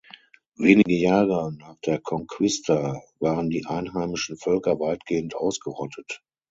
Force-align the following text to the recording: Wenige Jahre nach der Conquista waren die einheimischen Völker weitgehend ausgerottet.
Wenige 0.55 0.95
Jahre 0.95 1.53
nach 1.53 1.77
der 1.81 1.99
Conquista 2.01 3.03
waren 3.19 3.51
die 3.51 3.67
einheimischen 3.67 4.35
Völker 4.35 4.79
weitgehend 4.79 5.35
ausgerottet. 5.35 6.23